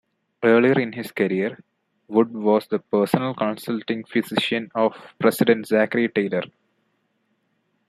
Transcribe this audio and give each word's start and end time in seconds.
Earlier 0.43 0.79
in 0.79 0.93
his 0.93 1.11
career 1.11 1.59
Wood 2.07 2.33
was 2.33 2.65
the 2.65 2.79
personal 2.79 3.35
consulting 3.35 4.03
physician 4.05 4.71
of 4.73 4.95
President 5.19 5.67
Zachary 5.67 6.09
Taylor. 6.09 6.41